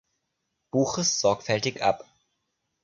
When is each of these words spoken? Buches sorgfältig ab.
Buches 0.71 1.19
sorgfältig 1.19 1.83
ab. 1.83 2.05